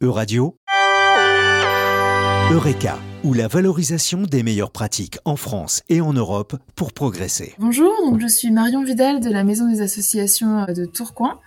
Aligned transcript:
Euradio, 0.00 0.54
Eureka, 2.52 3.00
ou 3.24 3.34
la 3.34 3.48
valorisation 3.48 4.22
des 4.22 4.44
meilleures 4.44 4.70
pratiques 4.70 5.18
en 5.24 5.34
France 5.34 5.82
et 5.88 6.00
en 6.00 6.12
Europe 6.12 6.56
pour 6.76 6.92
progresser. 6.92 7.54
Bonjour, 7.58 7.92
je 8.20 8.28
suis 8.28 8.52
Marion 8.52 8.84
Vidal 8.84 9.18
de 9.18 9.28
la 9.28 9.42
Maison 9.42 9.68
des 9.68 9.80
associations 9.80 10.66
de 10.66 10.84
Tourcoing. 10.84 11.40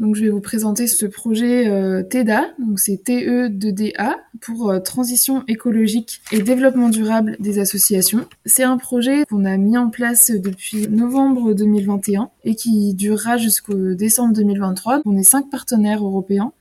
Donc 0.00 0.16
je 0.16 0.24
vais 0.24 0.30
vous 0.30 0.40
présenter 0.40 0.88
ce 0.88 1.06
projet 1.06 1.68
euh, 1.68 2.02
TEDA, 2.02 2.46
donc 2.58 2.80
c'est 2.80 3.00
TE2DA 3.04 4.16
pour 4.40 4.70
euh, 4.70 4.80
transition 4.80 5.44
écologique 5.46 6.22
et 6.32 6.42
développement 6.42 6.88
durable 6.88 7.36
des 7.38 7.60
associations. 7.60 8.26
C'est 8.44 8.64
un 8.64 8.78
projet 8.78 9.24
qu'on 9.26 9.44
a 9.44 9.56
mis 9.58 9.78
en 9.78 9.90
place 9.90 10.32
depuis 10.32 10.88
novembre 10.88 11.54
2021 11.54 12.30
et 12.42 12.56
qui 12.56 12.94
durera 12.94 13.36
jusqu'au 13.36 13.94
décembre 13.94 14.34
2023. 14.34 15.02
On 15.04 15.16
est 15.16 15.22
cinq 15.22 15.48
partenaires 15.50 16.04
européens. 16.04 16.52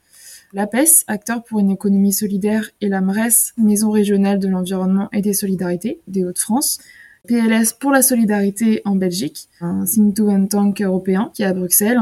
L'APES, 0.53 1.05
acteur 1.07 1.43
pour 1.43 1.59
une 1.59 1.71
économie 1.71 2.11
solidaire, 2.11 2.69
et 2.81 2.89
la 2.89 2.99
MRES, 2.99 3.53
Maison 3.57 3.89
régionale 3.89 4.37
de 4.37 4.49
l'environnement 4.49 5.07
et 5.13 5.21
des 5.21 5.33
solidarités 5.33 6.01
des 6.07 6.25
Hauts-de-France. 6.25 6.79
PLS 7.27 7.73
pour 7.79 7.91
la 7.91 8.01
solidarité 8.01 8.81
en 8.83 8.95
Belgique, 8.95 9.47
un 9.61 9.85
think 9.85 10.15
tank 10.49 10.81
européen 10.81 11.31
qui 11.33 11.43
est 11.43 11.45
à 11.45 11.53
Bruxelles, 11.53 12.01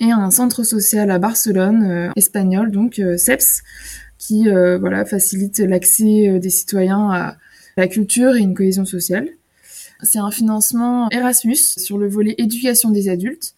et 0.00 0.10
un 0.10 0.30
centre 0.30 0.64
social 0.64 1.10
à 1.10 1.18
Barcelone, 1.18 1.84
euh, 1.84 2.10
espagnol, 2.16 2.70
donc 2.70 2.98
euh, 2.98 3.16
CEPS, 3.16 3.62
qui 4.18 4.48
euh, 4.48 4.78
voilà 4.78 5.04
facilite 5.04 5.58
l'accès 5.60 6.38
des 6.40 6.50
citoyens 6.50 7.10
à 7.10 7.36
la 7.76 7.86
culture 7.86 8.34
et 8.34 8.40
une 8.40 8.54
cohésion 8.54 8.84
sociale. 8.84 9.28
C'est 10.02 10.18
un 10.18 10.30
financement 10.30 11.08
Erasmus 11.10 11.56
sur 11.56 11.98
le 11.98 12.08
volet 12.08 12.34
éducation 12.38 12.90
des 12.90 13.08
adultes. 13.08 13.54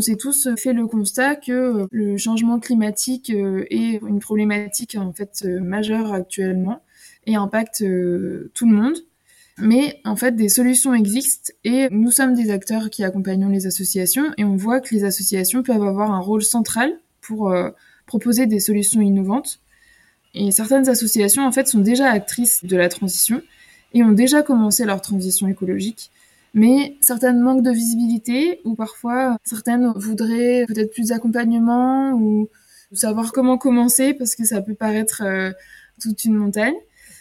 On 0.00 0.02
s'est 0.02 0.16
tous 0.16 0.48
fait 0.56 0.72
le 0.72 0.86
constat 0.86 1.36
que 1.36 1.86
le 1.90 2.16
changement 2.16 2.58
climatique 2.58 3.28
est 3.28 4.00
une 4.00 4.18
problématique 4.18 4.96
en 4.98 5.12
fait 5.12 5.44
majeure 5.44 6.14
actuellement 6.14 6.80
et 7.26 7.36
impacte 7.36 7.80
tout 7.80 8.66
le 8.66 8.72
monde. 8.72 8.96
Mais 9.58 10.00
en 10.06 10.16
fait, 10.16 10.36
des 10.36 10.48
solutions 10.48 10.94
existent 10.94 11.52
et 11.64 11.88
nous 11.90 12.10
sommes 12.10 12.32
des 12.32 12.50
acteurs 12.50 12.88
qui 12.88 13.04
accompagnons 13.04 13.50
les 13.50 13.66
associations 13.66 14.32
et 14.38 14.44
on 14.44 14.56
voit 14.56 14.80
que 14.80 14.94
les 14.94 15.04
associations 15.04 15.62
peuvent 15.62 15.82
avoir 15.82 16.12
un 16.12 16.20
rôle 16.20 16.44
central 16.44 16.98
pour 17.20 17.50
euh, 17.50 17.68
proposer 18.06 18.46
des 18.46 18.58
solutions 18.58 19.02
innovantes. 19.02 19.60
Et 20.32 20.50
certaines 20.50 20.88
associations, 20.88 21.46
en 21.46 21.52
fait, 21.52 21.68
sont 21.68 21.80
déjà 21.80 22.10
actrices 22.10 22.64
de 22.64 22.74
la 22.74 22.88
transition 22.88 23.42
et 23.92 24.02
ont 24.02 24.12
déjà 24.12 24.42
commencé 24.42 24.86
leur 24.86 25.02
transition 25.02 25.46
écologique. 25.46 26.10
Mais 26.52 26.96
certaines 27.00 27.40
manquent 27.40 27.62
de 27.62 27.70
visibilité 27.70 28.60
ou 28.64 28.74
parfois 28.74 29.36
certaines 29.44 29.92
voudraient 29.94 30.64
peut-être 30.66 30.92
plus 30.92 31.08
d'accompagnement 31.08 32.12
ou 32.12 32.48
savoir 32.92 33.32
comment 33.32 33.56
commencer 33.56 34.14
parce 34.14 34.34
que 34.34 34.44
ça 34.44 34.60
peut 34.60 34.74
paraître 34.74 35.22
euh, 35.24 35.52
toute 36.00 36.24
une 36.24 36.34
montagne. 36.34 36.74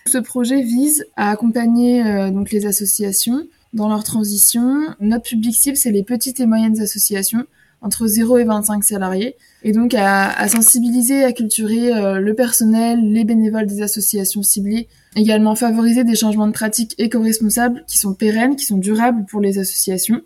Ce 0.07 0.17
projet 0.17 0.61
vise 0.61 1.05
à 1.16 1.30
accompagner 1.30 2.03
euh, 2.03 2.31
donc 2.31 2.52
les 2.52 2.66
associations 2.66 3.47
dans 3.73 3.88
leur 3.88 4.03
transition. 4.03 4.95
Notre 5.00 5.25
public 5.25 5.55
cible, 5.55 5.77
c'est 5.77 5.91
les 5.91 6.03
petites 6.03 6.39
et 6.39 6.47
moyennes 6.47 6.80
associations 6.81 7.45
entre 7.81 8.08
0 8.08 8.38
et 8.39 8.44
25 8.44 8.83
salariés, 8.83 9.35
et 9.63 9.72
donc 9.72 9.94
à, 9.94 10.30
à 10.31 10.47
sensibiliser, 10.47 11.23
à 11.23 11.31
culturer 11.31 11.94
euh, 11.94 12.19
le 12.19 12.33
personnel, 12.33 12.99
les 13.11 13.23
bénévoles 13.23 13.67
des 13.67 13.81
associations 13.81 14.44
ciblées, 14.44 14.88
également 15.16 15.55
favoriser 15.55 16.03
des 16.03 16.16
changements 16.16 16.47
de 16.47 16.52
pratiques 16.52 16.95
éco-responsables 16.97 17.83
qui 17.88 17.97
sont 17.97 18.13
pérennes, 18.13 18.55
qui 18.55 18.66
sont 18.66 18.77
durables 18.77 19.25
pour 19.25 19.41
les 19.41 19.59
associations, 19.59 20.22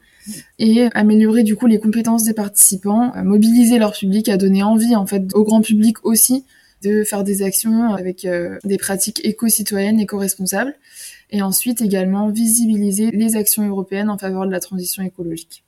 et 0.57 0.87
améliorer 0.93 1.43
du 1.43 1.55
coup 1.55 1.67
les 1.67 1.79
compétences 1.79 2.23
des 2.23 2.33
participants, 2.33 3.11
mobiliser 3.23 3.77
leur 3.77 3.93
public, 3.93 4.29
à 4.29 4.37
donner 4.37 4.63
envie 4.63 4.95
en 4.95 5.05
fait 5.05 5.23
au 5.33 5.43
grand 5.43 5.61
public 5.61 5.97
aussi 6.05 6.45
de 6.83 7.03
faire 7.03 7.23
des 7.23 7.43
actions 7.43 7.93
avec 7.93 8.25
euh, 8.25 8.57
des 8.63 8.77
pratiques 8.77 9.21
éco-citoyennes, 9.23 9.99
éco-responsables, 9.99 10.75
et 11.31 11.41
ensuite 11.41 11.81
également 11.81 12.29
visibiliser 12.29 13.09
les 13.11 13.35
actions 13.35 13.67
européennes 13.67 14.09
en 14.09 14.17
faveur 14.17 14.45
de 14.45 14.51
la 14.51 14.59
transition 14.59 15.01
écologique. 15.03 15.63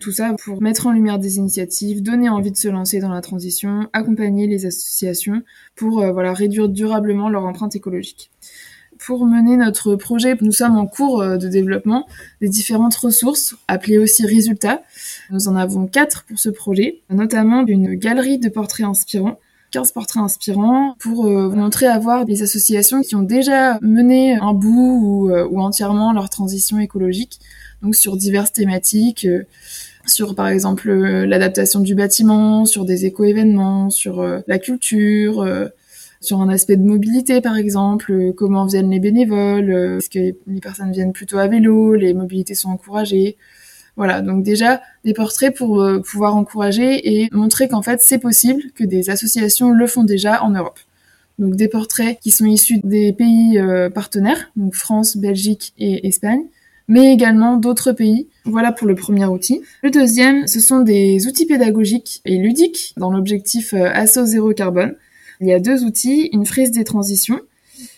Tout 0.00 0.12
ça 0.12 0.34
pour 0.44 0.60
mettre 0.60 0.86
en 0.86 0.92
lumière 0.92 1.18
des 1.18 1.38
initiatives, 1.38 2.02
donner 2.02 2.28
envie 2.28 2.50
de 2.50 2.56
se 2.56 2.68
lancer 2.68 3.00
dans 3.00 3.12
la 3.12 3.22
transition, 3.22 3.88
accompagner 3.94 4.46
les 4.46 4.66
associations 4.66 5.42
pour 5.74 6.00
euh, 6.00 6.12
voilà 6.12 6.34
réduire 6.34 6.68
durablement 6.68 7.30
leur 7.30 7.44
empreinte 7.44 7.76
écologique. 7.76 8.30
Pour 8.98 9.26
mener 9.26 9.56
notre 9.56 9.96
projet, 9.96 10.36
nous 10.40 10.52
sommes 10.52 10.76
en 10.76 10.86
cours 10.86 11.22
euh, 11.22 11.36
de 11.38 11.48
développement 11.48 12.06
des 12.40 12.48
différentes 12.48 12.94
ressources, 12.94 13.56
appelées 13.68 13.98
aussi 13.98 14.26
résultats. 14.26 14.82
Nous 15.30 15.48
en 15.48 15.56
avons 15.56 15.86
quatre 15.86 16.24
pour 16.24 16.38
ce 16.38 16.50
projet, 16.50 17.00
notamment 17.10 17.64
une 17.66 17.94
galerie 17.94 18.38
de 18.38 18.48
portraits 18.48 18.86
inspirants 18.86 19.38
15 19.76 19.92
portraits 19.92 20.22
inspirants 20.22 20.94
pour 20.98 21.26
euh, 21.26 21.50
montrer 21.50 21.86
à 21.86 21.98
voir 21.98 22.24
des 22.24 22.40
associations 22.40 23.02
qui 23.02 23.14
ont 23.14 23.22
déjà 23.22 23.78
mené 23.82 24.34
un 24.34 24.54
bout 24.54 25.00
ou, 25.02 25.30
euh, 25.30 25.46
entièrement 25.54 26.14
leur 26.14 26.30
transition 26.30 26.78
écologique, 26.78 27.40
donc 27.82 27.94
sur 27.94 28.16
diverses 28.16 28.52
thématiques, 28.52 29.26
euh, 29.26 29.44
sur 30.06 30.34
par 30.34 30.48
exemple 30.48 30.90
l'adaptation 30.90 31.80
du 31.80 31.94
bâtiment, 31.94 32.64
sur 32.64 32.86
des 32.86 33.04
éco-événements, 33.04 33.90
sur 33.90 34.24
la 34.46 34.58
culture, 34.58 35.44
sur 36.20 36.40
un 36.40 36.48
aspect 36.48 36.76
de 36.76 36.84
mobilité 36.84 37.40
par 37.40 37.56
exemple, 37.56 38.32
comment 38.36 38.66
viennent 38.66 38.90
les 38.90 39.00
bénévoles, 39.00 39.98
est-ce 39.98 40.08
que 40.08 40.36
les 40.46 40.60
personnes 40.62 40.92
viennent 40.92 41.12
plutôt 41.12 41.38
à 41.38 41.48
vélo, 41.48 41.96
les 41.96 42.14
mobilités 42.14 42.54
sont 42.54 42.70
encouragées, 42.70 43.36
voilà, 43.96 44.20
donc 44.20 44.42
déjà 44.42 44.82
des 45.04 45.14
portraits 45.14 45.56
pour 45.56 45.82
euh, 45.82 46.00
pouvoir 46.00 46.36
encourager 46.36 47.20
et 47.20 47.28
montrer 47.32 47.68
qu'en 47.68 47.82
fait 47.82 48.00
c'est 48.02 48.18
possible, 48.18 48.62
que 48.74 48.84
des 48.84 49.08
associations 49.08 49.70
le 49.70 49.86
font 49.86 50.04
déjà 50.04 50.42
en 50.42 50.50
Europe. 50.50 50.78
Donc 51.38 51.56
des 51.56 51.68
portraits 51.68 52.18
qui 52.20 52.30
sont 52.30 52.46
issus 52.46 52.78
des 52.84 53.12
pays 53.12 53.58
euh, 53.58 53.90
partenaires, 53.90 54.50
donc 54.56 54.74
France, 54.74 55.16
Belgique 55.16 55.72
et 55.78 56.06
Espagne, 56.06 56.42
mais 56.88 57.12
également 57.12 57.56
d'autres 57.56 57.92
pays. 57.92 58.28
Voilà 58.44 58.70
pour 58.70 58.86
le 58.86 58.94
premier 58.94 59.26
outil. 59.26 59.62
Le 59.82 59.90
deuxième, 59.90 60.46
ce 60.46 60.60
sont 60.60 60.80
des 60.80 61.26
outils 61.26 61.46
pédagogiques 61.46 62.20
et 62.24 62.38
ludiques 62.38 62.94
dans 62.96 63.10
l'objectif 63.10 63.74
euh, 63.74 63.90
ASSO 63.92 64.26
zéro 64.26 64.52
carbone. 64.52 64.94
Il 65.40 65.48
y 65.48 65.52
a 65.52 65.60
deux 65.60 65.84
outils, 65.84 66.30
une 66.32 66.46
frise 66.46 66.70
des 66.70 66.84
transitions 66.84 67.40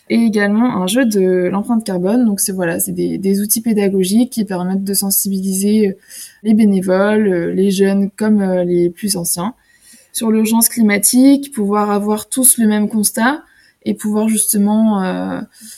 et 0.09 0.15
également 0.15 0.81
un 0.81 0.87
jeu 0.87 1.05
de 1.05 1.47
l'empreinte 1.51 1.85
carbone. 1.85 2.25
Donc 2.25 2.39
c'est 2.39 2.51
voilà, 2.51 2.79
c'est 2.79 2.91
des, 2.91 3.41
outils 3.41 3.61
pédagogiques 3.61 4.31
qui 4.31 4.45
permettent 4.45 4.83
de 4.83 4.93
sensibiliser 4.93 5.89
euh, 5.89 5.93
les 6.43 6.53
bénévoles, 6.53 7.27
euh, 7.27 7.53
les 7.53 7.71
jeunes 7.71 8.09
comme 8.15 8.41
euh, 8.41 8.63
les 8.63 8.89
plus 8.89 9.15
anciens 9.15 9.53
sur 10.11 10.31
l'urgence 10.31 10.69
climatique, 10.69 11.53
pouvoir 11.53 11.91
avoir 11.91 12.27
tous 12.27 12.57
le 12.57 12.67
même 12.67 12.89
constat 12.89 13.43
et 13.85 13.93
pouvoir 13.93 14.27
justement 14.27 14.99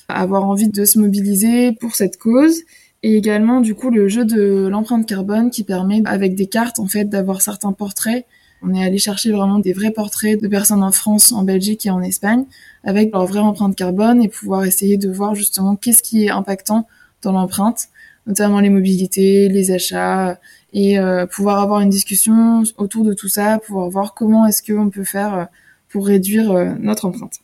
avoir 0.07 0.45
envie 0.45 0.69
de 0.69 0.85
se 0.85 0.97
mobiliser 0.97 1.73
pour 1.73 1.95
cette 1.95 2.17
cause. 2.17 2.61
Et 3.03 3.17
également 3.17 3.59
du 3.61 3.75
coup 3.75 3.91
le 3.91 4.07
jeu 4.07 4.25
de 4.25 4.67
l'empreinte 4.67 5.05
carbone 5.05 5.51
qui 5.51 5.63
permet 5.63 6.01
avec 6.05 6.33
des 6.33 6.47
cartes 6.47 6.79
en 6.79 6.87
fait 6.87 7.05
d'avoir 7.05 7.41
certains 7.41 7.73
portraits 7.73 8.25
on 8.63 8.73
est 8.73 8.83
allé 8.83 8.97
chercher 8.97 9.31
vraiment 9.31 9.59
des 9.59 9.73
vrais 9.73 9.91
portraits 9.91 10.41
de 10.41 10.47
personnes 10.47 10.83
en 10.83 10.91
France, 10.91 11.31
en 11.31 11.43
Belgique 11.43 11.85
et 11.85 11.89
en 11.89 12.01
Espagne, 12.01 12.45
avec 12.83 13.11
leur 13.11 13.25
vraie 13.25 13.39
empreinte 13.39 13.75
carbone 13.75 14.23
et 14.23 14.27
pouvoir 14.27 14.65
essayer 14.65 14.97
de 14.97 15.09
voir 15.09 15.35
justement 15.35 15.75
qu'est-ce 15.75 16.03
qui 16.03 16.25
est 16.25 16.29
impactant 16.29 16.87
dans 17.21 17.31
l'empreinte, 17.31 17.89
notamment 18.27 18.59
les 18.59 18.69
mobilités, 18.69 19.49
les 19.49 19.71
achats, 19.71 20.39
et 20.73 20.99
euh, 20.99 21.25
pouvoir 21.25 21.59
avoir 21.59 21.81
une 21.81 21.89
discussion 21.89 22.63
autour 22.77 23.03
de 23.03 23.13
tout 23.13 23.27
ça, 23.27 23.59
pouvoir 23.59 23.89
voir 23.89 24.13
comment 24.13 24.45
est-ce 24.45 24.63
qu'on 24.63 24.89
peut 24.89 25.03
faire 25.03 25.33
euh, 25.33 25.45
pour 25.89 26.07
réduire 26.07 26.51
euh, 26.51 26.73
notre 26.79 27.05
empreinte. 27.05 27.39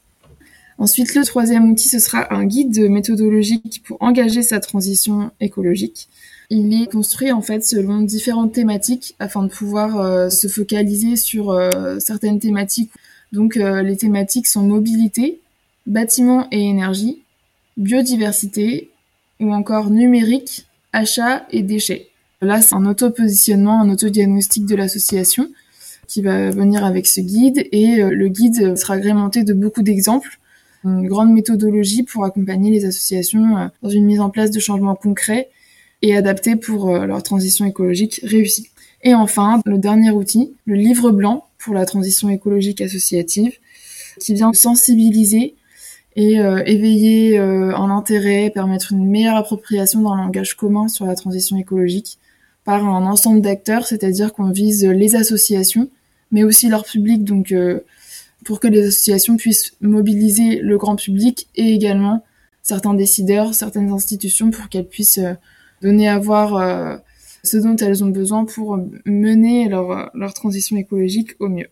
Ensuite, 0.79 1.15
le 1.15 1.25
troisième 1.25 1.71
outil, 1.71 1.87
ce 1.87 1.97
sera 1.97 2.31
un 2.33 2.45
guide 2.45 2.89
méthodologique 2.89 3.81
pour 3.85 3.97
engager 3.99 4.43
sa 4.43 4.59
transition 4.59 5.31
écologique. 5.39 6.07
Il 6.49 6.81
est 6.81 6.85
construit 6.85 7.31
en 7.31 7.41
fait 7.41 7.65
selon 7.65 8.01
différentes 8.01 8.53
thématiques 8.53 9.15
afin 9.19 9.43
de 9.43 9.49
pouvoir 9.49 9.99
euh, 9.99 10.29
se 10.29 10.47
focaliser 10.47 11.15
sur 11.15 11.49
euh, 11.49 11.97
certaines 11.99 12.39
thématiques. 12.39 12.91
Donc 13.33 13.57
euh, 13.57 13.81
les 13.81 13.97
thématiques 13.97 14.47
sont 14.47 14.61
mobilité, 14.61 15.41
bâtiment 15.87 16.47
et 16.51 16.61
énergie, 16.61 17.23
biodiversité 17.75 18.91
ou 19.39 19.53
encore 19.53 19.89
numérique, 19.89 20.67
achat 20.93 21.45
et 21.51 21.63
déchets. 21.63 22.07
Là, 22.41 22.61
c'est 22.61 22.75
un 22.75 22.85
auto-positionnement, 22.85 23.81
un 23.81 23.89
auto-diagnostic 23.89 24.65
de 24.65 24.75
l'association 24.75 25.49
qui 26.07 26.21
va 26.21 26.51
venir 26.51 26.85
avec 26.85 27.07
ce 27.07 27.19
guide 27.19 27.67
et 27.71 27.97
le 27.97 28.27
guide 28.29 28.77
sera 28.77 28.93
agrémenté 28.93 29.43
de 29.43 29.53
beaucoup 29.53 29.81
d'exemples 29.81 30.39
une 30.83 31.07
grande 31.07 31.31
méthodologie 31.31 32.03
pour 32.03 32.23
accompagner 32.23 32.71
les 32.71 32.85
associations 32.85 33.69
dans 33.81 33.89
une 33.89 34.05
mise 34.05 34.19
en 34.19 34.29
place 34.29 34.51
de 34.51 34.59
changements 34.59 34.95
concrets 34.95 35.49
et 36.01 36.15
adaptés 36.15 36.55
pour 36.55 36.89
euh, 36.89 37.05
leur 37.05 37.23
transition 37.23 37.65
écologique 37.65 38.19
réussie. 38.23 38.69
Et 39.03 39.13
enfin, 39.13 39.61
le 39.65 39.77
dernier 39.77 40.11
outil, 40.11 40.53
le 40.65 40.75
livre 40.75 41.11
blanc 41.11 41.45
pour 41.57 41.73
la 41.73 41.85
transition 41.85 42.29
écologique 42.29 42.81
associative, 42.81 43.53
qui 44.19 44.33
vient 44.33 44.53
sensibiliser 44.53 45.55
et 46.15 46.39
euh, 46.39 46.63
éveiller 46.65 47.37
euh, 47.37 47.75
un 47.75 47.89
intérêt, 47.89 48.49
permettre 48.49 48.93
une 48.93 49.07
meilleure 49.07 49.35
appropriation 49.35 50.01
d'un 50.01 50.15
langage 50.15 50.55
commun 50.55 50.87
sur 50.87 51.05
la 51.05 51.15
transition 51.15 51.57
écologique 51.57 52.17
par 52.63 52.83
un 52.85 53.05
ensemble 53.05 53.41
d'acteurs, 53.41 53.85
c'est-à-dire 53.85 54.33
qu'on 54.33 54.51
vise 54.51 54.83
les 54.83 55.15
associations, 55.15 55.89
mais 56.31 56.43
aussi 56.43 56.67
leur 56.67 56.83
public, 56.83 57.23
donc 57.23 57.53
pour 58.47 58.61
que 58.61 58.69
les 58.69 58.87
associations 58.87 59.35
puissent 59.35 59.73
mobiliser 59.81 60.61
le 60.61 60.77
grand 60.77 60.95
public 60.95 61.49
et 61.55 61.73
également 61.73 62.23
certains 62.63 62.93
décideurs, 62.93 63.53
certaines 63.53 63.91
institutions 63.91 64.51
pour 64.51 64.69
qu'elles 64.69 64.87
puissent 64.87 65.19
donner 65.81 66.07
à 66.07 66.17
voir 66.17 67.01
ce 67.43 67.57
dont 67.57 67.75
elles 67.75 68.05
ont 68.05 68.09
besoin 68.09 68.45
pour 68.45 68.79
mener 69.05 69.67
leur, 69.67 70.33
transition 70.33 70.77
écologique 70.77 71.35
au 71.39 71.49
mieux. 71.49 71.67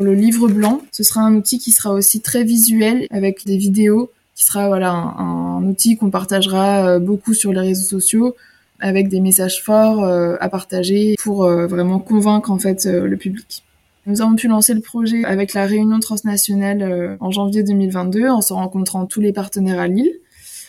Le 0.00 0.14
livre 0.14 0.48
blanc, 0.48 0.80
ce 0.90 1.02
sera 1.02 1.20
un 1.20 1.34
outil 1.34 1.58
qui 1.58 1.70
sera 1.70 1.92
aussi 1.92 2.22
très 2.22 2.44
visuel 2.44 3.06
avec 3.10 3.44
des 3.44 3.58
vidéos, 3.58 4.10
qui 4.34 4.44
sera 4.44 4.68
voilà 4.68 4.92
un, 4.92 5.62
outil 5.64 5.96
qu'on 5.96 6.10
partagera 6.10 6.86
euh, 6.86 6.98
beaucoup 6.98 7.34
sur 7.34 7.52
les 7.52 7.60
réseaux 7.60 7.98
sociaux 7.98 8.36
avec 8.80 9.08
des 9.08 9.20
messages 9.20 9.62
forts 9.62 10.04
euh, 10.04 10.36
à 10.40 10.48
partager 10.48 11.14
pour 11.18 11.44
euh, 11.44 11.66
vraiment 11.66 11.98
convaincre 11.98 12.50
en 12.50 12.58
fait 12.58 12.84
le 12.84 13.16
public. 13.16 13.65
Nous 14.06 14.22
avons 14.22 14.36
pu 14.36 14.46
lancer 14.46 14.72
le 14.72 14.80
projet 14.80 15.24
avec 15.24 15.52
la 15.52 15.66
réunion 15.66 15.98
transnationale 15.98 17.16
en 17.18 17.30
janvier 17.32 17.64
2022 17.64 18.28
en 18.28 18.40
se 18.40 18.52
rencontrant 18.52 19.04
tous 19.04 19.20
les 19.20 19.32
partenaires 19.32 19.80
à 19.80 19.88
Lille. 19.88 20.20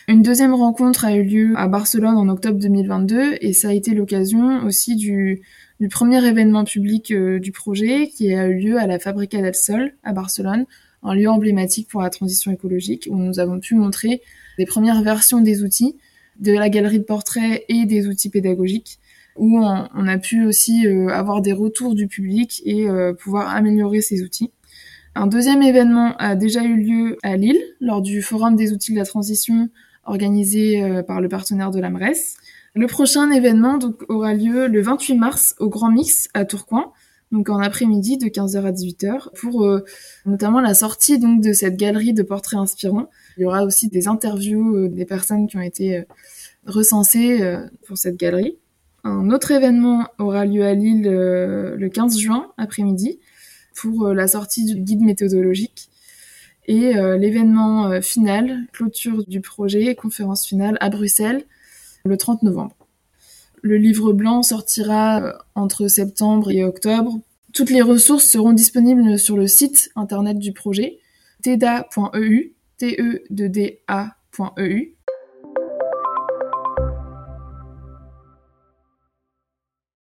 Une 0.07 0.23
deuxième 0.23 0.55
rencontre 0.55 1.05
a 1.05 1.15
eu 1.15 1.23
lieu 1.23 1.53
à 1.55 1.67
Barcelone 1.67 2.15
en 2.15 2.29
octobre 2.29 2.57
2022 2.57 3.37
et 3.41 3.53
ça 3.53 3.69
a 3.69 3.73
été 3.73 3.93
l'occasion 3.93 4.63
aussi 4.65 4.95
du, 4.95 5.41
du 5.79 5.87
premier 5.87 6.25
événement 6.25 6.63
public 6.63 7.11
euh, 7.11 7.39
du 7.39 7.51
projet 7.51 8.07
qui 8.07 8.33
a 8.33 8.47
eu 8.47 8.57
lieu 8.57 8.79
à 8.79 8.87
la 8.87 8.97
Fabrica 8.97 9.39
del 9.39 9.53
Sol 9.53 9.93
à 10.03 10.13
Barcelone, 10.13 10.65
un 11.03 11.13
lieu 11.13 11.29
emblématique 11.29 11.89
pour 11.89 12.01
la 12.01 12.09
transition 12.09 12.51
écologique 12.51 13.07
où 13.11 13.17
nous 13.17 13.39
avons 13.39 13.59
pu 13.59 13.75
montrer 13.75 14.21
les 14.57 14.65
premières 14.65 15.03
versions 15.03 15.41
des 15.41 15.61
outils, 15.61 15.97
de 16.39 16.53
la 16.53 16.69
galerie 16.69 16.99
de 16.99 17.03
portraits 17.03 17.65
et 17.67 17.85
des 17.85 18.07
outils 18.07 18.29
pédagogiques 18.29 18.99
où 19.37 19.59
on, 19.59 20.07
a 20.07 20.17
pu 20.17 20.45
aussi 20.45 20.87
euh, 20.87 21.09
avoir 21.09 21.41
des 21.41 21.53
retours 21.53 21.95
du 21.95 22.07
public 22.07 22.61
et 22.65 22.89
euh, 22.89 23.13
pouvoir 23.13 23.49
améliorer 23.55 24.01
ces 24.01 24.23
outils. 24.23 24.51
Un 25.15 25.27
deuxième 25.27 25.63
événement 25.63 26.15
a 26.17 26.35
déjà 26.35 26.63
eu 26.63 26.75
lieu 26.75 27.17
à 27.23 27.37
Lille 27.37 27.61
lors 27.79 28.01
du 28.01 28.21
Forum 28.21 28.55
des 28.55 28.71
outils 28.71 28.91
de 28.91 28.97
la 28.97 29.05
transition 29.05 29.69
organisé 30.05 31.01
par 31.05 31.19
le 31.19 31.27
partenaire 31.27 31.71
de 31.71 31.79
l'AMRES. 31.79 32.37
Le 32.75 32.85
prochain 32.85 33.31
événement 33.31 33.79
donc, 33.79 34.03
aura 34.07 34.35
lieu 34.35 34.67
le 34.67 34.81
28 34.81 35.15
mars 35.15 35.55
au 35.57 35.67
Grand 35.67 35.89
Mix 35.89 36.29
à 36.35 36.45
Tourcoing, 36.45 36.93
donc 37.31 37.49
en 37.49 37.59
après-midi 37.59 38.17
de 38.17 38.27
15h 38.27 38.65
à 38.65 38.71
18h, 38.71 39.33
pour 39.33 39.65
euh, 39.65 39.83
notamment 40.27 40.61
la 40.61 40.73
sortie 40.73 41.17
donc 41.19 41.41
de 41.41 41.53
cette 41.53 41.75
galerie 41.75 42.13
de 42.13 42.23
portraits 42.23 42.59
inspirants. 42.59 43.09
Il 43.37 43.41
y 43.41 43.45
aura 43.45 43.63
aussi 43.63 43.89
des 43.89 44.07
interviews 44.07 44.75
euh, 44.75 44.89
des 44.89 45.05
personnes 45.05 45.47
qui 45.47 45.57
ont 45.57 45.61
été 45.61 45.97
euh, 45.97 46.03
recensées 46.67 47.57
pour 47.87 47.97
cette 47.97 48.17
galerie. 48.17 48.57
Un 49.07 49.31
autre 49.31 49.51
événement 49.51 50.07
aura 50.17 50.45
lieu 50.45 50.65
à 50.65 50.73
Lille 50.73 51.03
le 51.03 51.89
15 51.89 52.17
juin 52.17 52.51
après-midi 52.57 53.19
pour 53.75 54.09
la 54.09 54.27
sortie 54.27 54.65
du 54.65 54.75
guide 54.81 55.01
méthodologique. 55.01 55.89
Et 56.67 56.93
l'événement 56.93 58.01
final, 58.01 58.67
clôture 58.73 59.25
du 59.25 59.39
projet, 59.39 59.95
conférence 59.95 60.45
finale 60.45 60.77
à 60.81 60.89
Bruxelles, 60.89 61.45
le 62.03 62.17
30 62.17 62.43
novembre. 62.43 62.75
Le 63.61 63.77
livre 63.77 64.13
blanc 64.13 64.43
sortira 64.43 65.21
euh, 65.21 65.33
entre 65.55 65.87
septembre 65.87 66.51
et 66.51 66.63
octobre. 66.63 67.19
Toutes 67.53 67.69
les 67.69 67.81
ressources 67.81 68.25
seront 68.25 68.53
disponibles 68.53 69.17
sur 69.17 69.35
le 69.35 69.47
site 69.47 69.89
internet 69.95 70.37
du 70.37 70.53
projet 70.53 70.99
teda.eu, 71.43 72.53
te 72.77 73.21
2 73.29 73.49
daeu 73.49 74.96